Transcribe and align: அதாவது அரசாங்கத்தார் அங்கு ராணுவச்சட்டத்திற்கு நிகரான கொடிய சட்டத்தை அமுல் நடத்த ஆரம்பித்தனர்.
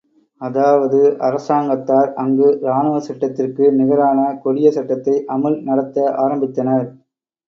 அதாவது 0.41 0.99
அரசாங்கத்தார் 1.19 2.09
அங்கு 2.15 2.47
ராணுவச்சட்டத்திற்கு 2.63 3.65
நிகரான 3.73 4.23
கொடிய 4.43 4.71
சட்டத்தை 4.71 5.15
அமுல் 5.27 5.59
நடத்த 5.61 6.07
ஆரம்பித்தனர். 6.23 6.87